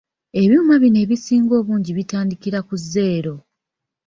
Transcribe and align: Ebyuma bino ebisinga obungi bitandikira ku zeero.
Ebyuma 0.41 0.73
bino 0.81 0.97
ebisinga 1.05 1.53
obungi 1.59 1.91
bitandikira 1.97 2.59
ku 2.67 2.75
zeero. 2.89 3.35